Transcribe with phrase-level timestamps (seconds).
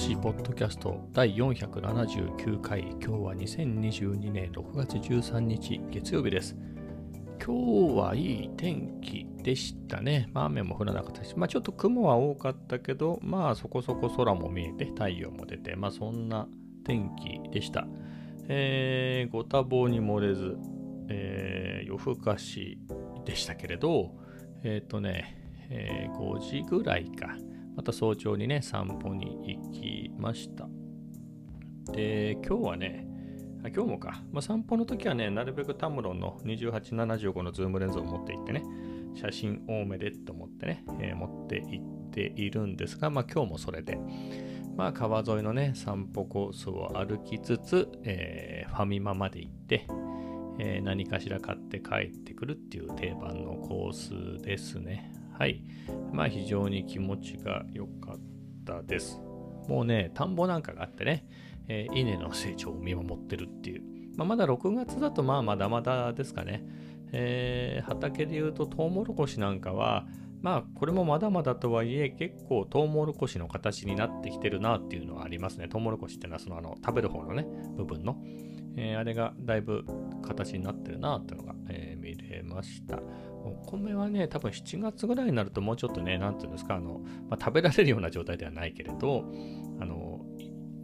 [0.00, 6.56] しポッドキャスト第479回今日は2022年6月13日月曜日です
[7.44, 10.30] 今日はいい天気でしたね。
[10.32, 16.48] まあ、雨も降らなかったし、まあ、ちょっと雲は多かったけど、まあそこそこ空も見えて太陽も出て、まあそんな
[16.84, 17.86] 天気でした。
[18.48, 20.56] えー、ご多忙に漏れず、
[21.08, 22.78] えー、夜更かし
[23.26, 24.14] でしたけれど、
[24.62, 27.36] えっ、ー、とね、えー、5時ぐらいか、
[27.80, 30.68] また早朝にね、散歩に行きました。
[31.94, 33.06] で、今日はね、
[33.64, 38.62] あ今日もか、まあ、散歩の時はね、なるべくタムロンの2875のズームレンズを持って行ってね、
[39.14, 43.98] 写真多めでと思ってね、えー、持って行っているんですが、まあ今日もそれで、
[44.76, 49.86] まあ川沿いのね、散歩コースを歩きつつ、えー、ファミマまで行って、
[50.58, 55.14] えー、何かしら買って帰ってくるっていう定番のコースですね。
[55.40, 55.62] はい。
[56.12, 58.18] まあ非常に気持ちが良かっ
[58.66, 59.22] たです。
[59.68, 61.26] もうね、田んぼなんかがあってね、
[61.66, 63.82] えー、稲の成長を見守ってるっていう。
[64.18, 66.62] まあ、まだ6月だとまあまだまだですかね。
[67.12, 70.06] えー、畑でいうとトウモロコシなんかは、
[70.42, 75.68] まあこれもまだまだとはいえ結構トウモロコシの形になってきてるなっていうのはありますね。
[75.68, 77.46] トウモロコシっていうのはそのあの食べる方のね
[77.78, 78.18] 部分の、
[78.76, 79.86] えー、あれがだいぶ
[80.20, 83.00] 形になってるなっていうのが、えー、見れました。
[83.44, 89.24] お米はね、多分7月ぐらいになるともうちょっとね、なんていうんですか、あの、まあ、食べられるような状態ではないけれど、
[89.80, 90.20] あの、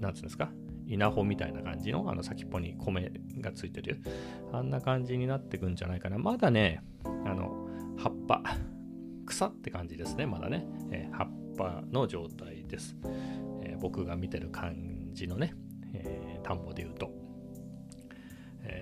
[0.01, 0.51] なんていうんですか、
[0.87, 4.01] 稲穂みたいな感じの、あの先っぽに米がついてる、
[4.53, 6.19] あんな感じになってくんじゃないかな。
[6.19, 7.69] まだね、あの、
[7.99, 8.43] 葉っぱ、
[9.27, 10.67] 草って感じですね、まだね。
[10.91, 12.97] えー、葉っぱの状態です。
[13.62, 15.55] えー、僕が見てる感じのね、
[15.93, 17.26] えー、田んぼで言うと。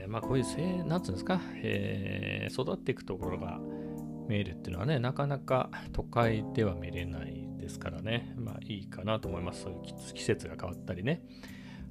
[0.04, 3.58] えまあ、こういうせ、なんつうんですか、え育っていくところが
[4.28, 9.62] 見えるっていうのはね、なかなか都会では見れないですからね、まあいいかなと思います。
[9.62, 11.22] そういう季節が変わったりね。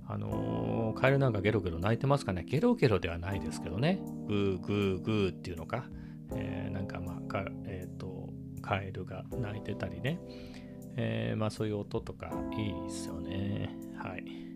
[0.07, 4.01] あのー、カエルなんかゲロゲロ鳴いてますかねゲロゲロではないですけどね。
[4.27, 5.85] グーグーグーっていうのか。
[6.35, 8.29] えー、なんかまあ、かえっ、と、
[8.61, 10.19] カエルが鳴いてたりね。
[10.95, 13.75] えー、まあそういう音とかいいですよね。
[13.97, 14.52] はい。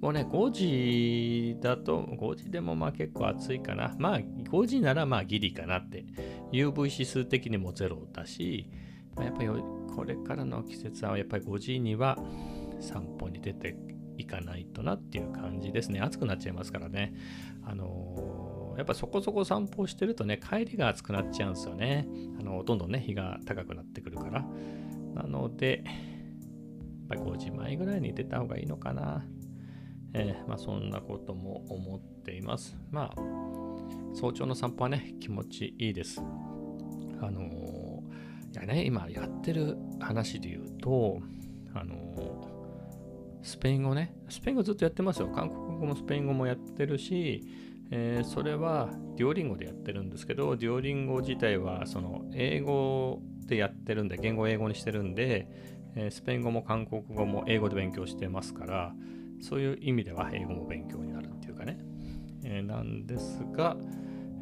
[0.00, 3.94] もうね、5時だと、5時でもまあ結構暑いかな。
[3.98, 6.04] まあ5時ならまあギリかなって。
[6.52, 8.70] UV 指数的にもゼロだし、
[9.16, 9.48] まあ、やっぱり
[9.94, 12.16] これからの季節はやっぱり5時には
[12.80, 13.76] 散歩に出て
[14.16, 16.00] いかないとなっていう感じですね。
[16.00, 17.14] 暑くなっちゃいますからね。
[17.64, 22.06] あのー、やっぱそこそこ散歩してるとね、帰りが暑くなっちゃうんですよね。
[22.40, 24.46] あのどんどんね、日が高くなってくるから。
[25.14, 25.94] なので、やっ
[27.08, 29.24] ぱり5時前ぐらいに出た方がいいのかな。
[30.14, 32.76] えー、まあ、そんなことも思っています。
[32.90, 33.20] まあ、
[34.14, 36.20] 早朝の散歩はね、気持ちいいです。
[37.20, 41.20] あのー、いやね、今やってる話で言うと、
[41.74, 42.58] あのー
[43.42, 45.28] スペイン語ね、スペイン語ずっとやってますよ。
[45.28, 47.44] 韓国語もスペイン語もやってるし、
[47.90, 55.48] えー、それはデュオリンゴでやってるんですけど、デュオリンゴ自体はその英語でやってるんで、言語を英語にしてるんで、
[55.94, 58.94] えー、スペイン語も韓国語も英語で勉強してますから、
[59.40, 61.78] そういう意味では英語も勉強になるっていうかね。
[62.44, 63.76] えー、なんですが、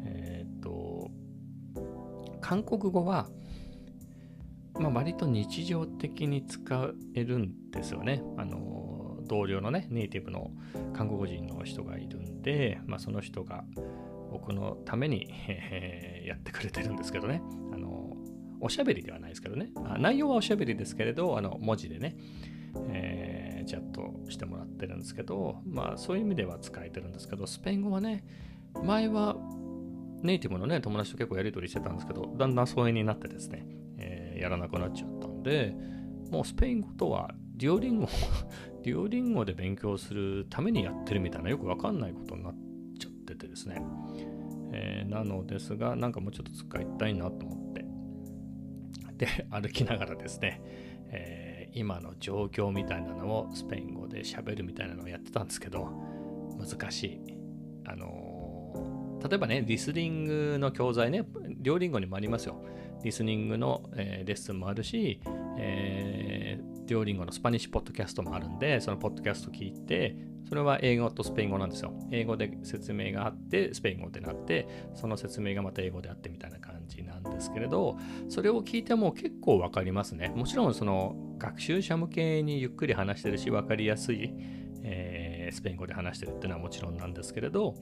[0.05, 1.09] えっ、と、
[2.41, 3.27] 韓国語は、
[4.79, 8.23] まあ、割と日常的に使えるんですよね。
[8.37, 10.51] あの同僚のね、ネイティブの
[10.93, 13.65] 韓国人の人がいるんで、まあ、その人が
[14.31, 17.41] 僕のために、えー、やってくれてるんですけどね。
[17.73, 18.15] あの、
[18.59, 19.69] おしゃべりではないですけどね。
[19.99, 22.15] 内容はおしゃべりですけれど、あの文字でね、
[22.89, 23.36] えー、
[23.67, 28.23] チャットしてもらってるんですけど、まあそういう意味では使えてるんですけど、スペイン語はね、
[28.83, 29.35] 前は
[30.23, 33.67] ネイティブのね、友達と結構やり取りしてたんですけど、だんだん疎遠になってですね、
[33.97, 35.75] えー、やらなくなっちゃったんで、
[36.31, 38.07] もうスペイン語とはデュオリンゴ、
[38.83, 42.55] デュオリンゴで勉強するためにやってるみたいなよくわかんないことになっ
[42.99, 43.81] ちゃっててですね。
[44.73, 47.85] えー、なのですが、なんかもうちょっと使いたいなと思って。
[49.17, 50.61] で、歩きながらですね、
[51.09, 51.46] えー、
[51.77, 55.91] 今の状況みたいなのをスペイン語で喋るみたいなのをやってたんですけど、
[56.57, 57.21] 難しい。
[57.85, 61.25] あの、例えばね、リスニングの教材ね、
[61.59, 62.63] Duolingo にもありますよ。
[63.03, 65.21] リスニングの、えー、レッスンもあるし、
[65.57, 70.15] えー、 Duolingo の Spanish Podcast もあるんで、そのポッドキャスト聞いて、
[70.49, 71.93] それは英語とスペイン語なんですよ。
[72.11, 77.97] 英語で説明があって、スペイン語でなって、その説明がまた英語であってみたいな感じなんですけれど、
[78.29, 80.29] それを聞いても結構わかりますね。
[80.35, 84.33] もちろんその学習者向けにゆっくり話してるし、わかりやすい、
[84.83, 87.75] えー、スペイン語で話してるっていうのはもちろんなんですけれど、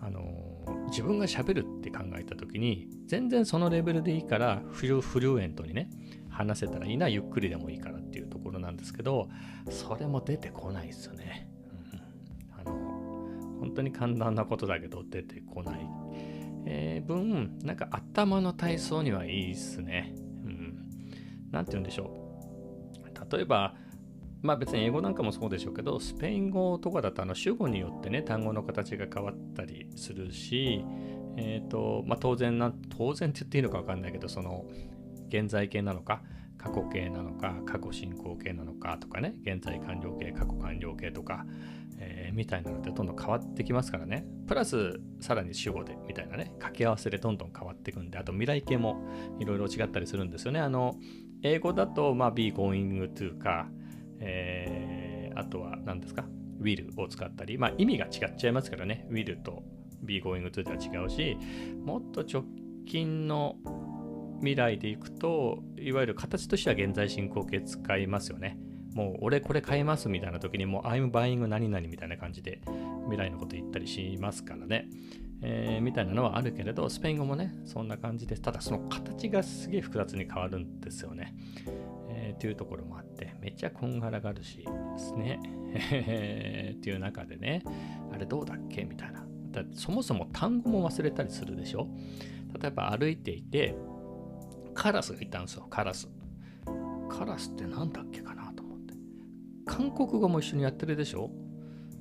[0.00, 5.90] あの自分がしゃべるって考えた時に全然そのレベルでいいからフルフルエントにね
[6.30, 9.28] 話せたらいいなゆっくりでもいいからっていうところなんですけど、
[9.70, 11.50] それも出てこないですよね。
[11.92, 12.00] うん、
[12.60, 15.88] あの本当に簡単なことだけど出てこない。
[16.70, 20.12] えー、分、なんか頭の体操にはいいっすね。
[20.44, 20.86] うん。
[21.50, 22.10] なんて言うんでしょ
[23.02, 23.34] う。
[23.34, 23.74] 例えば、
[24.42, 30.84] まあ別に英語なんかもそうでしょうけど、スペイン語とかだとあの主語によってね、単語の形が変わったりするし、
[31.38, 34.66] えっ、ー、と、まあ当然な、当然って言っていいのか分かんないけど、その、
[35.28, 36.22] 現在形なのか、
[36.58, 41.46] 過去形なのか、過去進行形なのかとかね、現在完了形、過去完了形とか、
[42.10, 44.24] えー、みたいなのでどんどん変わってきますからね。
[44.46, 49.06] プラス、さらに主語でみたいなね、掛け合わせでどんどん変わっていくんで、あと未来形も
[49.38, 50.60] いろいろ違ったりするんですよね。
[50.60, 50.96] あの、
[51.42, 53.68] 英語だと、まあ、be going to か、
[54.20, 56.26] えー、あとは何ですか
[56.60, 59.62] ？will を使ったり、まあ意味が違っちゃいますからね、will と
[60.02, 61.36] be going to では違うし、
[61.84, 62.44] もっと直
[62.86, 63.56] 近の
[64.38, 68.58] 未来でいくと、いわゆる形としては現在進行形使いますよね。
[68.94, 72.60] もう俺これ買いますみたいな時にもう I'm buying 何々みたいな感じで
[73.04, 74.88] 未来のこと言ったりしますからね。
[75.40, 78.42] えー、みたいなのはあるけれど、スペイン語もね、そんな感じです。
[78.42, 81.32] ただその形がすげえ複雑に変わるんですよね。
[82.08, 84.64] えー、というところもあって、めっちゃこんがらがるしで
[84.98, 85.38] すね。
[86.76, 87.62] っていう中でね、
[88.12, 88.82] あれどうだっけ？
[88.84, 89.24] みたいな。
[89.52, 91.86] だそもそも単語も忘れたりするでしょ？
[92.60, 93.76] 例えば歩いていて、
[94.74, 96.08] カラスがいたんですよ、カラス。
[97.08, 98.37] カラスって何だっけかな？
[99.68, 101.30] 韓国語も一緒にやってるでしょ？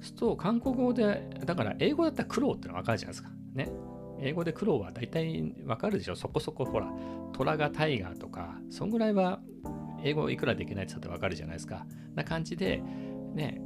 [0.02, 3.30] すると、韓国語で、だから英語だったら苦労ってのわかるじゃないですか。
[3.54, 3.70] ね。
[4.20, 6.16] 英語で苦労は大体わかるでしょ？
[6.16, 6.92] そこそこほら、
[7.34, 9.42] 虎がタイガーとか、そんぐらいは
[10.04, 11.86] 英語いくらできないって言ったってわかるじゃないですか。
[12.16, 12.82] な感じで、
[13.34, 13.62] ね、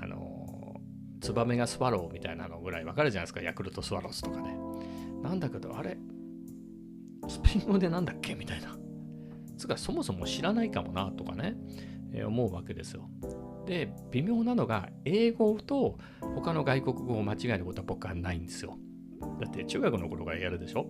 [0.00, 0.76] あの、
[1.20, 3.40] ツバメがスワローみたいなのぐらいわかるじゃないですか。
[3.40, 4.56] ヤクルトスワローズとかね。
[5.22, 5.96] なんだけど、あれ、
[7.28, 8.34] スペイン語でなんだっけ？
[8.34, 8.76] みたいな。
[9.56, 11.56] つか、そもそも知らないかもなとかね、
[12.22, 13.08] 思うわけですよ。
[13.66, 15.98] で、微妙なのが、英語と
[16.36, 18.76] 他の外国語を間違えることは僕はないんですよ。
[19.40, 20.86] だって中学の頃からやるでしょ？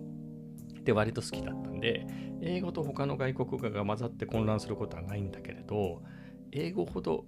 [0.83, 2.05] で、割と好きだったんで、
[2.41, 6.03] 英語と他の外国語が混ざって混乱することはないんだけれど、
[6.51, 7.25] 英語ほど、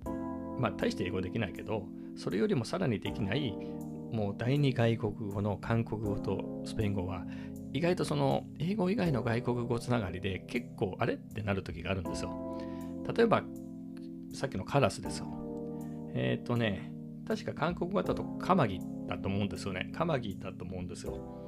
[0.60, 3.58] まあ大して英語できないけど、それよりもさらにできない、
[4.12, 7.26] もう第二外国語の韓国語とスペイン語は、
[7.74, 11.16] 意外とその英語以外の外国語つながりで結構あれ？
[11.16, 12.60] ってなる時があるんですよ。
[13.16, 13.44] 例えば、
[14.34, 15.28] さっきのカラスですよ。
[16.14, 16.92] えっ、ー、とね、
[17.28, 19.92] 確か韓国語だとカマギだと思うんですよね。
[19.94, 21.48] カマギだと思うんですよ。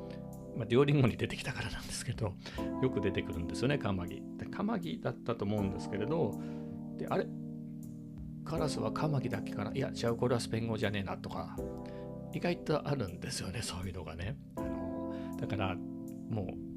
[0.57, 2.33] まあ、両リンゴに出てきたからなんですけど、
[2.83, 4.21] よく出てくるんですよね、カマギ。
[4.37, 6.39] でカマギだったと思うんですけれど、
[6.97, 7.27] で、あれ？
[8.43, 9.71] カラスはカマギだっけかな？
[9.73, 11.55] いや、違う、これはスペイン語じゃねえなとか、
[12.33, 14.37] 意外とあるんですよね、そういうのがね。
[14.57, 15.75] あのだから、
[16.29, 16.68] もう、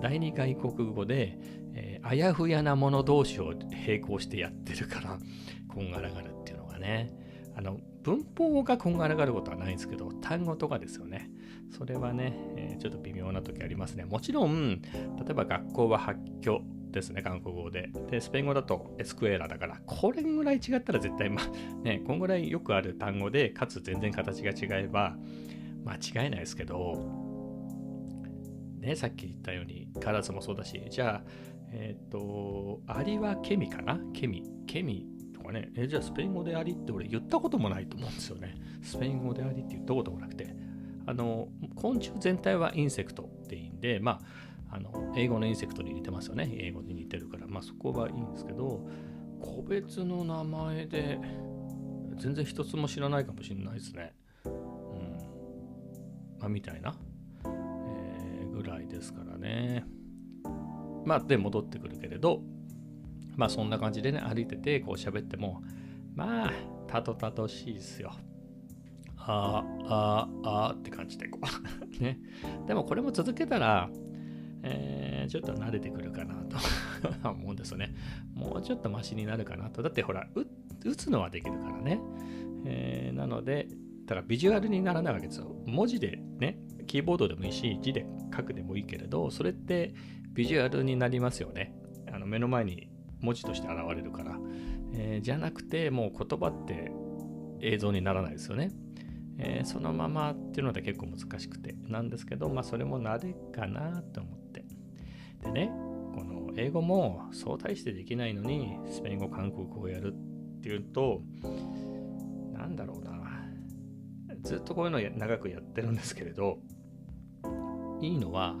[0.00, 1.38] 第二外国語で、
[1.74, 3.54] えー、あやふやなもの同士を
[3.86, 5.18] 並行してやってるから、
[5.68, 7.12] こんがらがるっていうのがね。
[7.54, 11.30] あの、文法がこんがらがることはないんですけど、単語とかですよね。
[11.70, 14.04] それはね、えー、ちょっと微妙な時ありますね。
[14.04, 14.90] もちろん、例
[15.30, 16.62] えば学校は発狂
[16.96, 17.90] ですね、韓国語で。
[18.10, 21.46] で、スペイン語だとエスクエラだから、これぐらい違ったら絶対、まあ、
[21.84, 25.16] ね、こんぐらいよくある単語で、かつ全然形が違えば、
[25.84, 27.25] 間違いないですけど、
[28.86, 31.30] ね、さっき言ったように、カラスもそうだし、じゃあ、
[31.72, 34.00] えっ、ー、と、アリはケミかな？
[34.14, 34.44] ケミ。
[34.66, 38.54] ケミとかね、え、じゃあスペイン語でありって俺言ったこともないと思うんですよね。
[38.82, 40.54] スペイン語でありって言ったこともなくて。
[41.06, 44.20] あの、昆虫全体は insecto っていいんで、ま
[44.70, 46.48] あ、あの、英語の insect に似てますよね。
[46.52, 48.86] 英語に似てるから、まあそこはいいんですけど、
[49.40, 51.18] 個別の名前で
[52.18, 54.14] 全然一つも知らないかもしれないですね。
[54.44, 54.52] うん。
[56.38, 56.96] まあ、みたいな、
[58.66, 59.84] らいですからね。
[61.04, 62.42] まあ、で戻ってくるけれど、
[63.36, 65.62] まあそんな感じでね、歩いてて、こう喋っても、
[66.14, 66.52] まあ、
[66.88, 68.12] たどたどしいですよ。
[69.16, 71.46] あー、あー、あーって感じで、こう
[72.02, 72.18] ね。
[72.66, 73.90] でもこれも続けたら、
[74.62, 76.56] えー、ちょっと慣れてくるかなと
[77.30, 77.94] 思うんですよね。
[78.34, 79.82] もうちょっとマシになるかなと。
[79.82, 80.26] だってほら、
[80.84, 82.00] 打つのはできるからね。
[82.64, 83.68] えー、なので、
[84.06, 85.54] だからビジュアルにならないわけですよ。
[85.66, 86.20] 文字で、
[86.86, 89.94] キーボードでもいいし、字で書くでもいいけれど、それって
[90.32, 91.74] ビジュアルになりますよね。
[92.12, 92.88] あの目の前に
[93.20, 94.38] 文字として現れるから、
[94.94, 96.92] えー、じゃなくてもう言葉って
[97.60, 98.70] 映像にならないですよね、
[99.38, 101.74] えー、そのままっていうので結構難しくて。
[101.88, 104.64] なんですけどまあそれも慣れかなと思って。
[105.42, 105.70] でね
[106.14, 111.22] この英語もそう大してできないのにスペイン語韓国語をやるっていうと
[112.52, 113.16] なんだろうな。
[114.42, 116.60] ずっとこういうの長くやってるんですけれど
[118.00, 118.56] いいのは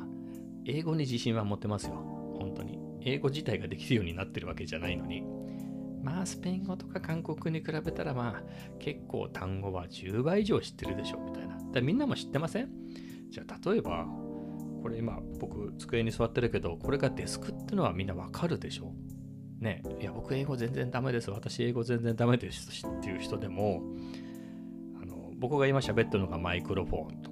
[0.64, 1.94] 英語に自信は持てますよ。
[2.38, 2.78] 本当に。
[3.02, 5.22] 英語自体ができるようになってるわけじゃないのに、
[6.02, 8.42] まあスペイン語とか韓国に比べたらまあ
[8.80, 11.56] 結構単語は10倍以上知ってるでしょみたいな。
[11.72, 12.68] だみんなも知ってません？
[13.30, 14.06] じゃあ例えば
[14.82, 18.92] これ今僕机に座ってるけどこれがデスクってのはみんなわかるでしょ？
[19.60, 19.82] ね。
[20.00, 21.30] いや僕英語全然ダメです。
[21.30, 22.86] 私英語全然ダメです。
[22.86, 23.82] っていう人でも
[25.00, 27.25] あの僕が今喋ってるのがマイクロフォン。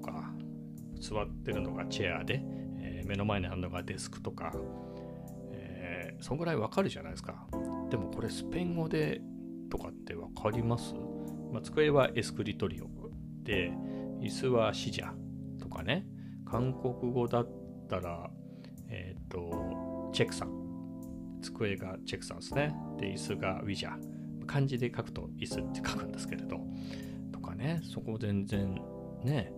[1.04, 2.42] 座ってるのがチェアで、
[2.80, 4.52] えー、目の前にあるのがデスクとか、
[5.52, 7.46] えー、そんぐらいわかるじゃないですか
[7.90, 9.20] でもこれスペイン語で
[9.70, 10.94] とかってわかります、
[11.52, 12.86] まあ、机はエスクリトリオ
[13.42, 13.72] で
[14.20, 15.12] 椅子はシジャ
[15.60, 16.06] とかね
[16.50, 17.48] 韓国語だっ
[17.88, 18.30] たら
[18.88, 20.64] えっ、ー、とチェクさん
[21.44, 22.74] 机がチェックさんですね。
[22.98, 23.92] で、椅子がウィジャ。
[24.46, 26.60] 漢字で書くと椅子って書くんですけれど。
[27.32, 28.80] とかね、そこ全然
[29.22, 29.52] ね、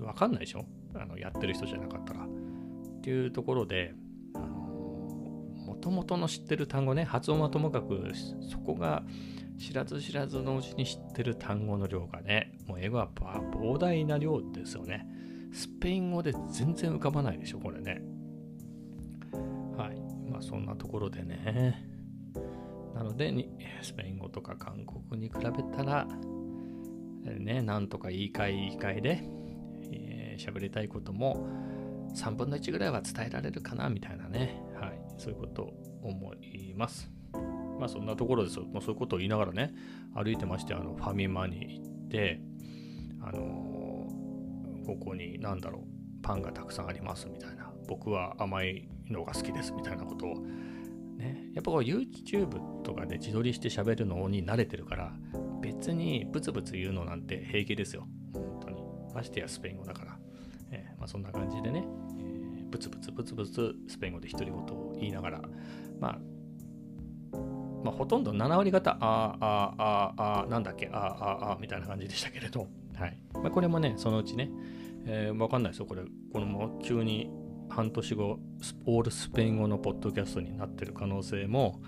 [0.00, 0.64] わかんないでしょ？
[0.94, 2.24] あのやってる人じゃなかったら。
[2.24, 3.94] っていうところで、
[4.34, 8.12] もともとの知ってる単語ね、発音はともかく、
[8.50, 9.04] そこが
[9.58, 15.06] 知らず知らずのうちに知ってる単語の量がね、もう英語は膨大な量ですよね。
[15.52, 18.02] スペイン語で全然浮かばないでしょ、これね。
[19.76, 20.00] はい。
[20.30, 21.86] まあそんなところでね。
[22.94, 23.32] なので、
[23.82, 26.06] スペイン語とか韓国に比べたら、
[27.38, 29.22] ね、なんとか言い換え言い換えで、
[30.36, 31.46] えー、喋りたいことも
[32.14, 34.62] 3分の1ぐらいは伝えられるかなみたいなね。
[34.80, 35.00] はい。
[35.18, 37.10] そういうことを思います。
[37.78, 38.64] まあそんなところですよ。
[38.64, 39.74] もうそういうことを言いながらね、
[40.14, 42.40] 歩いてまして、あのファミマに行って、
[43.20, 47.70] あのー、ここに何だろう、パンがたくさんありますみたいな。
[47.86, 50.34] 僕は甘いのが好きですみたいなことを、
[51.16, 55.12] ね、やっぱこう YouTube とかで自撮りして喋るのに慣れてるから
[55.60, 58.82] 別にブツブツ言うのなんて平気ですよ本当に
[59.14, 60.15] ましてやスペイン語だから、
[61.06, 61.86] あ、そんな感じでね、
[62.18, 65.42] えー、ブツブツブツブツスペイン語で独り言を言いながら
[66.00, 66.18] まあ
[67.86, 73.16] まあ、ほとんど7割方、ああ、ああ、あなんだっけ、ああ、ああ、みたいな感じでしたけれど、はい。
[73.34, 74.50] まあ、これもね、そのうちね、
[75.04, 77.30] えー、わかんないですよ、これ、このまま急に
[77.68, 78.38] 半年後
[78.86, 81.80] オールスペイン語のポッドキャストになってる可能性も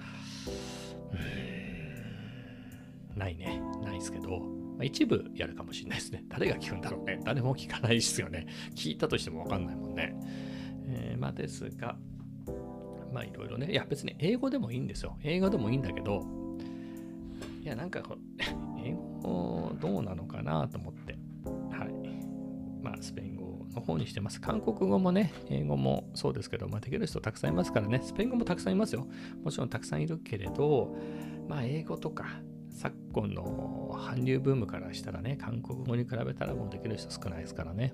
[3.17, 3.61] ないね。
[3.83, 4.41] ないですけど、
[4.79, 6.25] まあ、一部やるかもしれないですね。
[6.29, 7.21] 誰が聞くんだろうね。
[7.25, 8.47] 誰も聞かないですよね。
[8.77, 10.15] 聞いたとしても分かんないもんね、
[10.87, 11.97] えー、まあですが
[13.13, 13.73] まあいろいろね。
[13.73, 15.17] いや別に英語でもいいんですよ。
[15.23, 16.25] 英語でもいいんだけど
[17.61, 18.03] いやなんか
[18.79, 21.19] 英語どうなのかなと思って。
[21.71, 21.93] はい。
[22.81, 24.41] まあスペイン語の方にしてます。
[24.41, 29.09] 韓国語もね、英語もそうですけど、まあ、できる人たくさんいますからね、スペイン語もたくさんいますよ。
[29.43, 30.97] もちろんたくさんいるけれど、
[31.49, 32.41] まあ、英語とか、
[32.71, 37.93] 昨今の韓流ブームからしたらね、韓国語に比べたらもうできる人少ないですからね。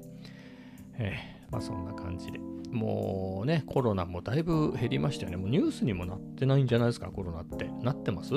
[0.97, 2.39] えー、まあそんな感じで。
[2.71, 5.37] もうね、コロナもだいぶ減りましたよね。
[5.37, 7.71] もうニュースにもなってないんじゃないですか、コロナって。
[7.83, 8.35] なってます？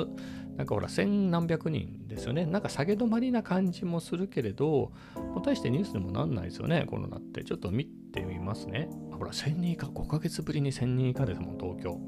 [0.56, 2.46] なんかほら、千何百人ですよね。
[2.46, 7.44] なんか下げ止まりな感じもするけれど、もう大してニュースでもなんないですよね、コロナって。
[7.44, 8.88] ちょっと見てみますね。
[9.12, 12.00] ほら、1000人以下、5ヶ月ぶりに1000人以下ですもん、東京。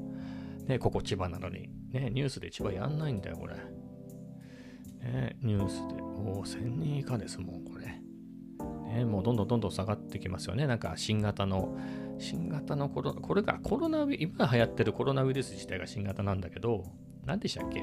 [0.67, 1.69] ね、ここ千葉なのに。
[1.91, 3.55] ね、ニュースで千葉やんないんだよ、これ。
[5.03, 6.01] ね、ニュースで。
[6.01, 8.01] おお、1000人以下ですもん、これ。
[8.93, 10.67] ね、もうどんどんどんどん下がってきますよね。
[10.67, 11.77] なんか新型の
[12.19, 16.83] 新型のコロナ、これがコロナウイルス今流行ってるコロナウイルス自体が新型なんだけど、
[17.25, 17.81] 何でしたっけ？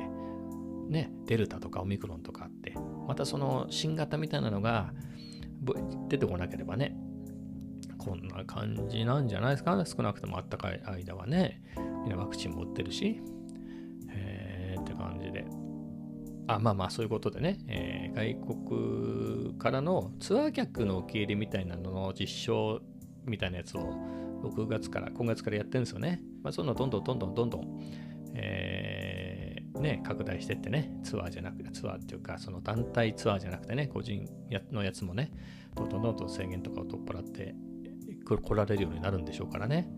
[0.88, 2.74] ね、デルタとかオミクロンとかあって、
[3.06, 4.92] またその新型みたいなのが
[6.08, 6.96] 出てこなければね、
[7.96, 9.82] こんな感じなんじゃないですか？
[9.86, 11.62] 少なくともあったかい間はね、
[12.04, 13.20] みんなワクチンも打ってるし、
[14.10, 15.46] えーって感じで。
[16.48, 22.80] あ、まあまあそういうことでね、えー、外国からのツアー客の受け入れみたいなのの実証
[23.24, 23.94] みたいなやつを
[24.42, 26.22] 6月から今月からやってるんですよね。
[26.42, 27.80] まあ、そういうのどんどんどんどんどんどん、
[28.34, 34.24] えー、ね、拡大してってね、ツアーじゃなくて、ツアーっていうか、その団体ツアーじゃなくてね、個人
[34.72, 35.32] のやつもね、
[35.74, 37.54] どんどんどんどん制限とかを取っ払って
[38.24, 39.88] 来られるようになるんでしょうからね。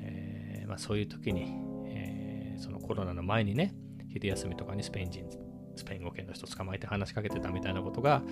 [0.00, 1.54] えー、まあ、そういう時に、
[1.86, 3.74] えー、そのコロナの前にね、
[4.08, 5.26] 昼休みとかにスペイン人、
[5.76, 8.22] スペイン語圏の人捕まえて話しかけてたみたいなことが、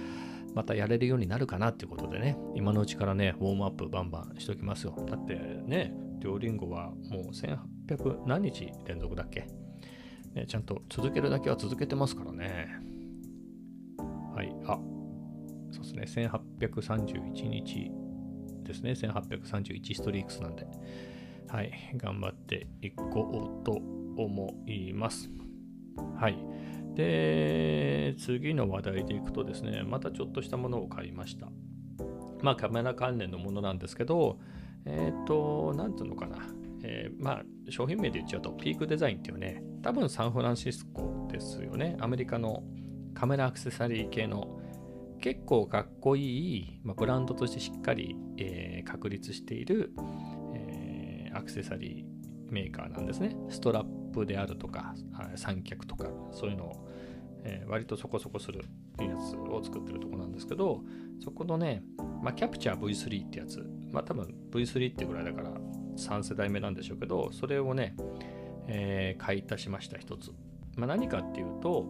[0.55, 4.97] またやれるようになるかなっていうことでね、今のうちからね、ウォームアップバンバンしときますよ。
[5.09, 9.47] だってね、両リンゴはもう1800何日連続だっけ、
[10.35, 12.69] ね、ちゃんと続けるだけは続けてますからね。
[14.35, 14.79] はい、あ、
[15.73, 17.91] そうですね、1831日
[18.65, 20.67] ですね、1831ストリークスなんで、
[21.49, 25.31] はい、頑張っていこうと思います。
[26.17, 26.37] はい。
[27.01, 31.49] で、次の話題でいくとですね、またちょっとしたものを買いました。
[32.43, 34.39] まあ、カメラ関連のものなんですけど、
[34.85, 36.39] えっ、ー、と、なんていうのかな。
[36.83, 41.97] えー、まあ、商品名で言っちゃうと、ピークデザインっていうね、多分サンフランシスコですよね。
[42.01, 42.63] アメリカの
[43.15, 44.59] カメラアクセサリー系の
[45.21, 49.93] 結構かっこいい、まあ、ブランドとしてしっかり、えー、確立している、
[50.55, 53.37] えー、アクセサリーメーカーなんですね。
[53.51, 54.95] ストラップであるとか、
[55.37, 56.89] 三脚とか、そういうのを、
[57.45, 58.65] え、割とそこそこする
[58.99, 60.83] やつを作ってるとこなんですけど、
[61.23, 61.83] そこのね、
[62.23, 65.53] まあ、キャプチャー V3 ってやつ、まあ多分 V3 ってぐらいだから
[65.97, 67.95] 3世代目なんでしょうけど、それをね、
[68.67, 70.33] えー、買い足しました、一つ。
[70.77, 71.87] まあ、何かっていうと、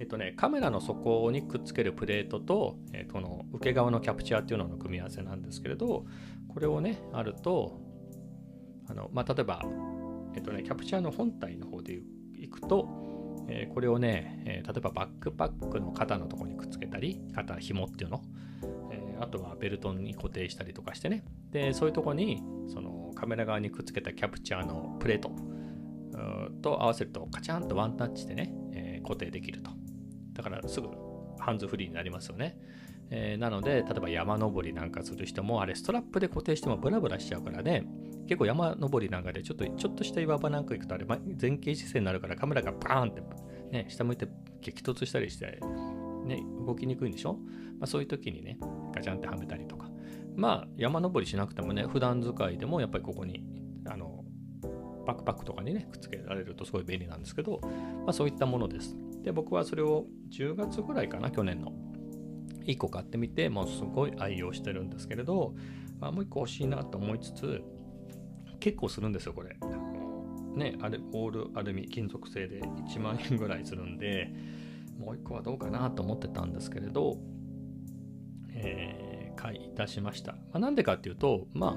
[0.00, 6.04] えっとね、カメラの底にくっつけるプレートと、えー、この受け側のキャプチャーっていうのの組み合わせなんですけれど、
[6.48, 7.80] これをね、あると、
[8.88, 9.62] あのまあ、例えば、
[10.34, 12.00] えっとね、キャプチャーの本体の方で
[12.36, 12.88] いくと、
[13.48, 18.22] えー、これをね、えー、例えばバックパックの肩のとこにくっつけたり、肩紐っていうの、
[18.90, 25.30] えー、あとはベルトに固定したりとかしてね、で、そういうとこにそのカメラ側にくっつけたキャプチャーのプレート
[26.62, 29.70] と合わせるとカチャンとワンタッチでね、え固定できると。
[30.32, 30.88] だからすぐ
[31.38, 32.58] ハンズフリーになりますよね。
[33.10, 37.86] え、なので、例えば山登りなんかする人も、あれストラップで固定してもブラブラしちゃうからね、
[38.26, 43.22] 結構山登りなんかでちょっとちょっとした岩場なんか行くとあれ前傾姿勢になるからカメラがバーンって、
[43.70, 44.28] ね、下向いて
[44.60, 45.60] 激突したりして、
[46.24, 48.58] ね、動きにくいんでしょ、まあ、そういう時にね、
[48.94, 49.90] ガチャンってはめたりとか。
[50.36, 53.44] まあ山登りしなくてもね、普段使いでもやっぱりここに
[53.86, 54.24] あの
[55.06, 57.70] バックパックとかにね、くっつけられるとすごい便利なんですけど、ま
[58.08, 58.96] あそういったものです。
[59.22, 61.72] で、僕はそれを10月ぐらいかな、去年の。
[62.66, 65.54] 1個買ってみて、もうすごい愛用してるんですけれど、
[66.00, 67.62] まあ、もう1個欲しいなと思いつつ、
[68.64, 69.58] 結構するんですよ、これ。
[70.56, 74.32] ね、あれオールアルミ金属製で1万円ぐらいするんで、
[74.98, 77.18] もう1個はどうかなと思ってたんですけれど、
[78.54, 80.32] えー、買いいたしました。
[80.32, 81.76] まあ、なんでかっていうと、ま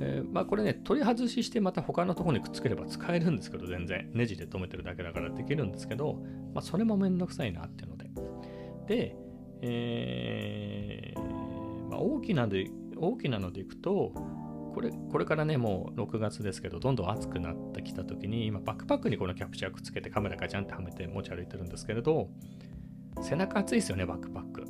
[0.00, 4.10] えー、まあこれね、取り外ししてまた他のところにくっつければ使えるんですけど、全然。
[4.12, 6.14] ネジで留めてるだけだからできるんですけど、
[6.52, 8.10] まあそれもめんどくさいなっていうので。
[8.88, 9.16] で、
[9.60, 14.12] えー、まあ大きなで、大きなのでいくと、
[14.78, 22.28] これこれからね、もう6月ですけど、どんどん暑くなってきたときに、今、バックパックにこのキャプチャーくっつけてカメラガチャンってはめて持ち歩いてるんですけれど、
[23.20, 24.62] 背中熱いですよね、バックパック。
[24.62, 24.66] っ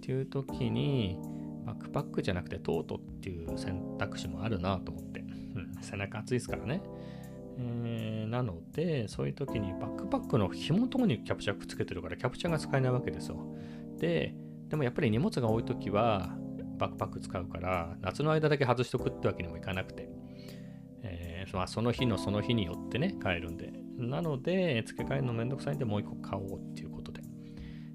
[0.00, 1.18] ていう時に、
[1.66, 5.24] バックパックじゃなくてトートっていう選択肢もあるなと思って、う
[5.58, 6.80] ん、背中熱いですからね。
[7.58, 13.38] えー、なので、そういう時にバックパックの紐ところにキャプチャーくっつけてるからキャプチャーが使えないわけですよ。
[13.98, 14.36] で、
[14.68, 16.36] でもやっぱり荷物が多い時は
[16.80, 20.08] バックパック使うから夏の間だけ外しとくってわけにもいかなくて、
[21.02, 23.72] えー、まあ、その日のその日によってね、買えるんで。
[23.98, 27.20] なので、付け替えるのめんどくさいんでもう一個買おうっていうことで、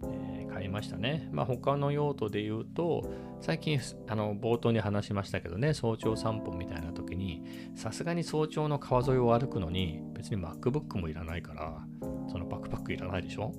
[0.04, 1.28] えー、買いましたね。
[1.32, 7.44] まあ他の用途で言うと、最近あの冒頭に話しましたけどね早朝散歩みたいな時に
[7.76, 11.86] さすがに早朝の川沿いを歩くのに別に MacBook もいらないから
[12.28, 13.52] そのバックパックいらないでしょ？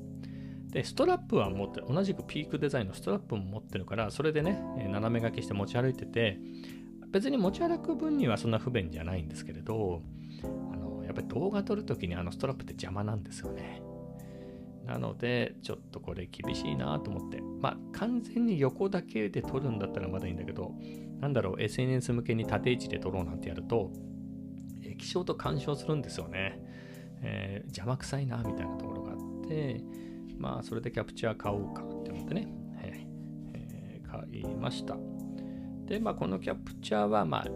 [0.70, 6.38] でストラップは持って同じくピークデザインのストラップも持ってるからそれでね斜め掛けして持ち歩いてて
[7.10, 10.02] 別に持ち歩く分にはそんな不便じゃないんですけれど
[10.72, 13.80] あのやっぱり動画撮るときにあのストラップって邪魔なんですよね
[14.86, 17.40] なので、ちょっとこれ厳しいなと思って。
[17.60, 20.74] まあ、完全に横だけで撮るんだったらまだいいんだけど、
[21.20, 23.90] なんだろう、SNS 向けに縦位置で撮ろうなんてやると、
[24.82, 26.60] 液晶と干渉するんですよね。
[27.20, 29.80] えー、邪魔くさいな、みたいなところがあって、
[30.36, 32.48] まあ、それでキャプチャー買おうかって思ってね、
[32.82, 34.96] えー、買いました。
[35.86, 37.46] で、まあ、このキャプチャーは、まあ、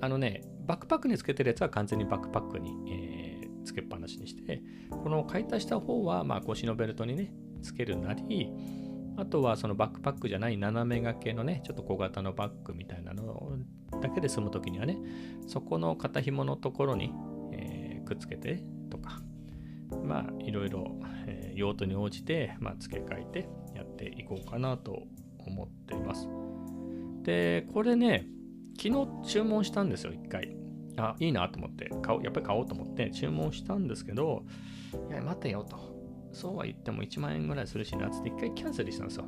[0.00, 3.24] あのね、バックパックにつけてるやつは完全にバックパックに、えー
[3.64, 8.52] つけっぱなしにして、この買い足した方は、まあ、腰のベルトにね、つけるなり、
[9.16, 13.58] あとはそのバックパックじゃない斜め掛けのね、ちょっと小型のバッグみたいなの
[14.00, 14.98] だけで済むときにはね、
[15.48, 17.12] そこの肩紐のところに、
[17.52, 19.20] えー、くっつけてとか、
[20.04, 25.02] まあいろいろ、え、用途に応じて、まあ、付け替えてやっていこうかなと
[25.38, 26.28] 思っています。
[27.22, 28.26] で、これね、
[28.76, 30.56] 昨日注文したんですよ、一回。
[30.96, 34.44] あ、いいなと思って、買う、やっぱり買おうと思って注文したんですけど、
[35.10, 35.94] いや、待てよと。
[36.32, 39.26] そうは言っても1万円ぐらいするしな、つって一回キャンセルしたんですよ。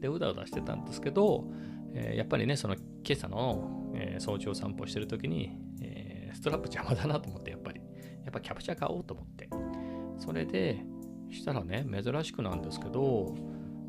[0.00, 1.44] で、うだうだしてたんですけど、
[1.94, 2.82] えー、やっぱりね、その今
[3.16, 7.80] 朝の、えー、早朝散歩してる時に、えー、ストラップ邪魔だなと思って、やっぱり。
[8.24, 9.48] やっぱキャプチャー買おうと思って。
[10.18, 10.84] それで、
[11.34, 13.34] したらね、珍しくなんですけど、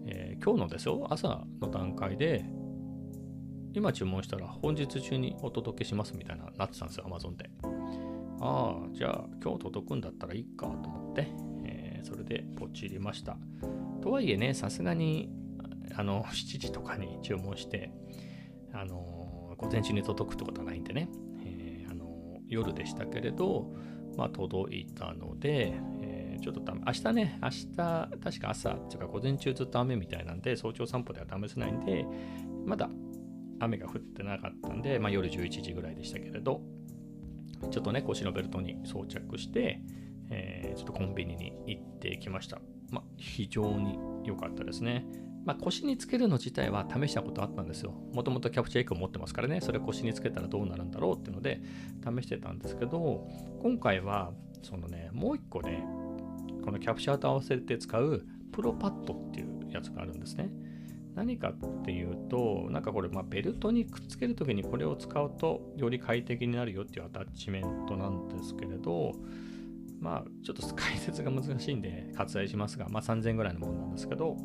[0.06, 2.46] え今日のですよ、朝の段階で、
[3.74, 7.50] 今注文したら本日中にお届けしますみたいななってたんですよ、Amazon で。
[8.40, 11.28] ああ、じゃあ今日届くんだったらいいかと思って、
[11.66, 13.38] えー、それでポチりました。
[14.02, 15.30] とはいえね、さすがに
[15.96, 17.92] あの7時とかに注文して、
[18.74, 21.10] あの午前中に届くってことはないんでね、
[21.44, 23.74] えー、あの夜でしたけれど、
[24.18, 25.74] まあ、届いたので、
[26.40, 32.06] ちょっと明日ね、明日、確か朝、っていうか午前中ずっと雨みたいなんで、早朝散歩では試せないんで、
[32.66, 32.90] まだ
[33.60, 36.62] 雨が降ってなかったんで、まあ、夜11時ぐらいでしたけれど、
[37.72, 39.82] ちょっとね、腰のベルトに装着して、
[40.30, 42.60] えー、ちょっとコンビニに行ってきました。
[42.92, 45.06] まあ、非常に良かったですね。
[45.46, 47.94] まあ、腰につけるの自体は試したことあったんですよ。
[48.14, 51.62] もともとキャプチャーエッグを持ってますからね、それ腰につけたらどうなるんだろうっていうので
[52.04, 53.28] 試してたんですけど、
[53.62, 55.86] 今回は、そのね、もう一個ね、
[56.66, 60.50] このキャプチャーと合わせて使うプロパッドっていうやつがあるんですね。
[61.16, 69.14] 何かっていうと、なんかこれ、まあ、ベルトにくっつけるときにこれを使うとより快適になるよっていうアタッチメントなんですけれど、
[70.00, 74.36] まあ、ちょっと解説が難しいんで割愛しますが、まあ、3000円ぐらいのものなんですけど、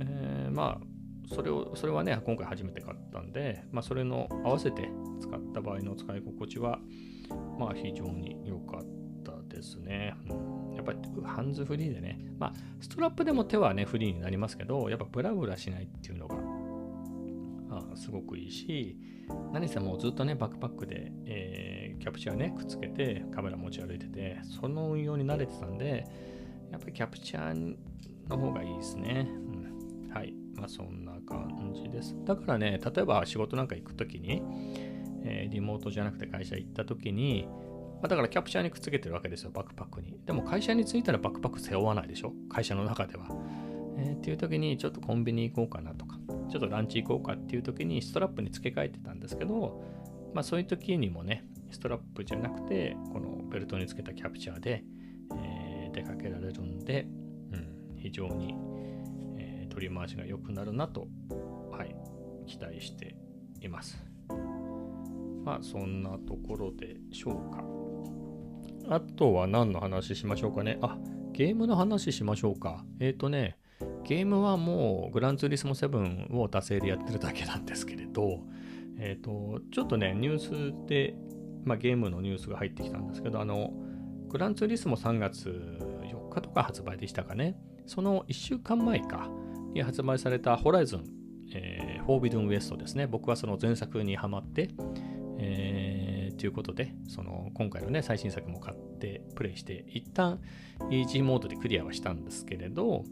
[0.00, 4.88] えー、まあ、それを、それはね、今回初めて買ったんで、まあ、それの合わせて
[5.20, 6.78] 使った場合の使い心地は、
[7.58, 8.80] まあ、非常に良かっ
[9.24, 10.14] たですね。
[10.30, 16.36] うん、やっぱハンズフリーでね、まあ、ストラップでも手はね、フリーになりますけど、やっぱブラブラしないっていうのが、
[17.70, 18.98] あすごくいいし、
[19.52, 26.04] 何せもうずっとね、バックパックで、えー、キャプチャーね、くっつけてカメラ持ち歩いてて、その運用に慣れてたんで、
[26.70, 27.76] やっぱりキャプチャー
[28.28, 29.28] の方がいいですね。
[29.28, 30.34] うん、はい。
[30.56, 32.16] まあそんな感じです。
[32.24, 34.42] だからね、例えば仕事なんか行くときに、
[35.24, 37.48] えー、リモートじゃなくて会社行ったときに、
[38.02, 40.18] まあ、だからキャプチャーにくっつけてるわけですよ、バックパックに。
[40.26, 42.32] でも会社に着いたらバックパック背負わないでしょ？
[42.50, 43.26] 会社の中では。
[43.96, 46.18] えー、っていう時にちょっとコンビニ行こうかなとか、
[46.50, 49.84] ちょっとランチ行こうかっていう時にストラップに付け替えてたんですけど、
[50.34, 54.82] まあそういう時にもね、ストラップじゃなくて、このベルトにつけたキャプチャーで、
[55.36, 57.06] えー、出かけられるんで、
[57.52, 58.56] うん、非常に、
[59.38, 61.06] えー、取り回しが良くなるなと、
[61.70, 61.94] はい、
[62.46, 63.14] 期待して
[63.60, 64.02] います。
[65.44, 67.64] まあそんなところでしょうか。
[68.88, 70.78] あとは何の話しましょうかね。
[70.82, 70.98] あ、
[71.32, 72.84] ゲームの話しましょうか。
[73.00, 73.56] えっ、ー、とね、
[74.04, 78.40] ゲームはもうグランツーリスモ7を惰性でやってるだけなんですけれど、
[78.98, 81.14] えっ、ー、と、ちょっとね、ニュースで、
[81.64, 83.72] まあ、ゲームのニュースが入ってきたんですけど、あの、
[84.28, 87.56] グランツーリスモ3月4日とか発売でしたかね。
[87.86, 89.30] その1週間前か
[89.74, 91.04] に発売されたホライズン、
[91.54, 93.06] えー、フォービドゥンウエストですね。
[93.06, 94.68] 僕はその前作にハマって、
[96.42, 100.40] ということで、その今回のね、最新作も買ってプレイして、一旦
[100.90, 103.04] イージーモードでクリアはしたんですけれど、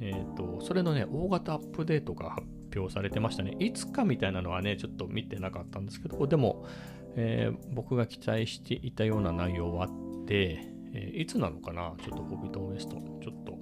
[0.00, 3.54] えっ、ー、と、それのね、大型アップデートが発表されてましたね。
[3.60, 6.66] いつかみたいなのはね、ちょっと見てなかったんですけど、でも、
[7.14, 9.90] えー、僕が期待していたような内容はあっ
[10.26, 10.58] て、
[10.94, 11.94] えー、いつなのかな？
[12.02, 12.96] ちょっとフォービドンウエスト。
[13.22, 13.52] ちょっと、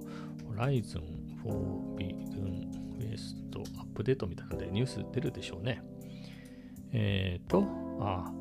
[0.47, 1.01] ホライズン
[1.43, 5.83] フォービドンウエストアップデートみたいなのでニュース出るでしょうね。
[6.93, 7.63] えっ、ー、と、
[7.99, 8.33] あ、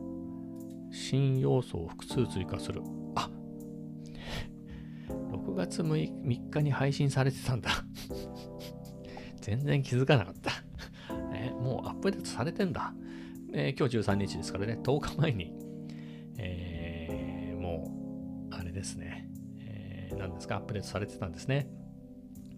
[0.93, 2.83] 新要素を複数追加する。
[3.15, 3.31] あ
[5.09, 7.71] 6月 6, 3日に配信されてたんだ
[9.41, 10.53] 全然気づかなかった
[11.35, 12.95] えもうアップデートされてんだ。
[13.55, 15.53] えー、今日13日ですからね、10日前に、
[16.39, 19.29] えー、もう、あれですね、
[19.61, 21.69] えー、何ですか、アップデートされてたんですね。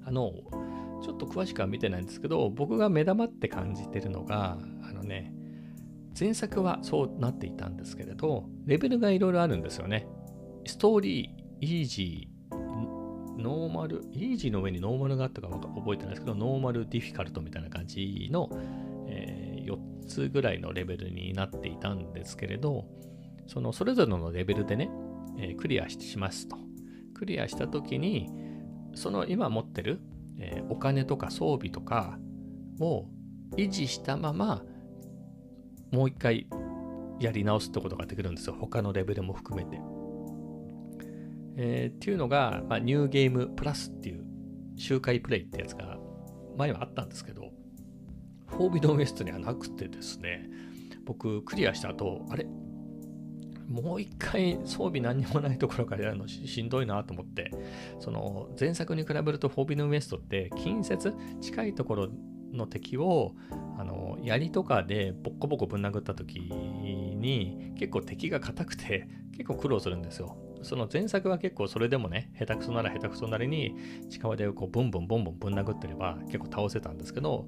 [0.04, 0.32] あの、
[1.02, 5.33] ちょっと詳しくは見てないんですけど、僕が目玉って感じてるのが、あのね、
[6.18, 10.06] 前作はそうなっていたんですけれど、レベルがいろいろあるんですよね。
[10.66, 12.54] ストーリー、イージー、
[13.36, 18.48] ノーマル、イージーの上にノーマルがあったか覚えてないですけど、ノーマル、 difficult みたいな感じの、
[19.08, 22.86] えー、4つぐらいのレベルになっていたんですけれど、
[23.46, 24.90] そのそれぞれのレベルでね、
[25.38, 26.56] えー、クリアしますと。
[27.14, 28.30] クリアしたときに、
[28.94, 30.00] その今持ってる、
[30.38, 32.18] えー、お金とか装備とか
[32.80, 33.06] を
[33.56, 34.64] 維持したまま、
[35.94, 36.48] もう一回
[37.20, 38.56] やり直すってことができるんですよ。
[38.58, 39.80] 他のレベルも含めて。
[41.56, 44.24] えー、っていうのが、まあ、ニューゲームプラスっていう
[44.76, 45.96] 周回プレイってやつが
[46.56, 47.52] 前はあったんですけど、
[48.48, 50.50] フォービドウエストにはなくてですね、
[51.04, 52.44] 僕クリアした後、あれ？
[53.68, 57.52] もう一回装備何にもないところからやるのしんどいなと思って、
[58.00, 62.08] その前作に比べるとフォービドウエストって近接、近いところ
[62.54, 63.34] の敵を
[63.78, 70.36] あの槍とかでボッコボコぶん殴った時に結構敵が硬くて結構苦労するんですよ。
[70.62, 73.76] その前作は結構それでもね、下手くそなら下手くそなりに
[74.08, 77.46] 近場でこうブンブンボンボンぶん殴ってれば結構倒せたんですけど、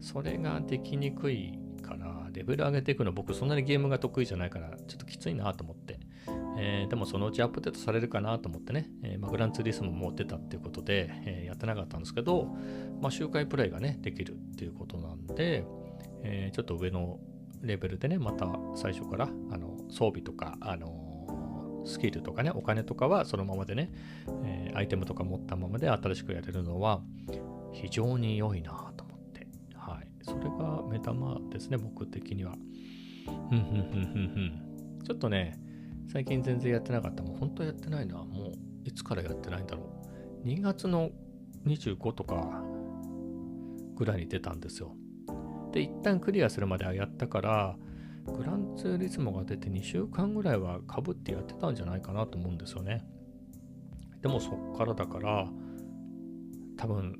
[0.00, 5.99] それができにくいから、レベル上げていくの僕そんなにゲームが得意じゃないから、ちょっときついなと思って。
[6.62, 12.54] えー、でもそのうちアップデートされるかなと思ってね、えー、まあ、グランツーリスモも出たっていうことで、えー、やってなかったんですけど、
[13.00, 15.64] まあ、周回プレイがね、できるっていうことなんで、
[16.22, 17.18] えちょっと上の
[17.62, 23.90] レベルでね、また最初からあの装備とか、あのスキルとかね、お金とかはそのままでね、
[24.44, 27.00] え、アイテムとか持ったままで新しくやれるのは
[27.72, 30.08] 非常に良いなと思って、はい。
[30.22, 32.54] それが目玉ですね、僕的には。
[33.48, 35.04] ふんふんふんふんふん。
[35.04, 35.58] ちょっとね、
[36.12, 37.22] 最近全然やってなかった。
[37.22, 38.52] もう本当やってないのはもう
[38.84, 39.84] いつからやってないんだろ
[40.44, 40.46] う。
[40.46, 41.10] 2月の
[41.66, 42.64] 25とか
[43.94, 44.96] ぐらいに出たんですよ。
[45.72, 47.76] で、一旦クリアするまではやったから、
[48.26, 53.04] グランツーリスモが出て2週間ぐらいはかぶってやってたんじゃないかなと思うんですよね。
[54.20, 55.48] でもそっからだから、
[56.76, 57.16] 多分、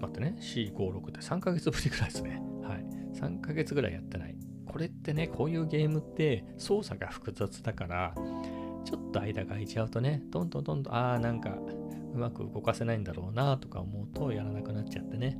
[0.00, 2.40] 待ってね、456って3ヶ月ぶりぐらいですね。
[2.62, 2.86] はい。
[3.14, 4.36] 3ヶ月ぐらいやってない。
[4.68, 8.14] これってね、こういうゲームって操作が複雑だから、
[8.84, 11.50] ちょっと間が空いちゃうとね、どんどんどんどん、ああ、なんか
[12.14, 15.38] うまく動かせないんだろうなとか思うとやらなくなっちゃってね。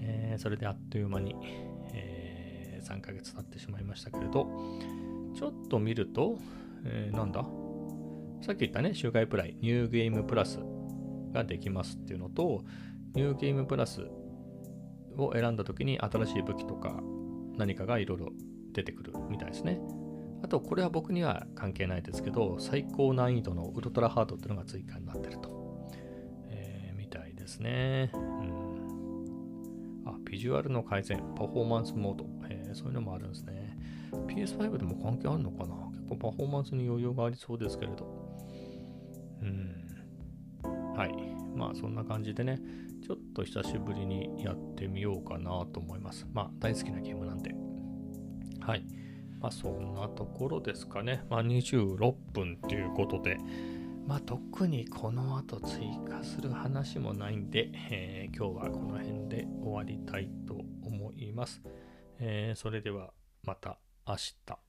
[0.00, 1.34] えー、それであっという間に、
[1.94, 4.48] えー、3ヶ月経ってしまいましたけれど、
[5.34, 6.38] ちょっと見ると、
[6.84, 7.44] えー、なんだ？
[8.42, 10.60] さっき言ったね、周回プライ、ニューゲームプラス
[11.32, 12.64] ができますっていうのと、
[13.14, 14.02] ニューゲームプラス
[15.16, 17.02] を選んだ時に新しい武器とか
[17.56, 18.28] 何かがいろいろ
[18.76, 19.80] 出てくるみたいですね。
[20.42, 25.88] あと、これは僕には関係ないですけど、最高難易度のウルトラハードっていうのが追加になってると。
[26.48, 28.10] えー、みたいですね。
[28.14, 33.78] うんあ、ビジュアルの改善、パフォーマンスモード、えー、そういうのもあるんですね。
[34.12, 35.74] PS5 でも関係あるのかな？
[35.92, 38.06] 結構パフォーマンスに余裕がありそうですけれど。
[39.42, 40.94] うん。
[40.94, 41.12] はい。
[41.56, 42.60] まあそんな感じでね、
[43.02, 46.26] ちょっと久しぶりにやってみようかなと思います。
[46.32, 47.65] まあ大好きなゲームなんで。
[48.66, 48.84] はい。
[49.40, 51.24] まあそんなところですかね。
[51.30, 53.38] まあ26分ということで、
[54.06, 61.60] まあ、特にこの後追加する話もないんで、えー、今日はこの辺で終わりたいと思います。
[62.18, 63.12] えー、それでは
[63.44, 64.65] また明日。